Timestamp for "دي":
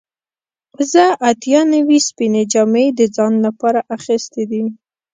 4.51-4.63